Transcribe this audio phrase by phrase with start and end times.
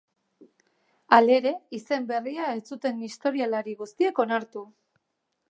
[1.17, 4.67] Halere, izen berria ez zuten historialari guztiek onartu.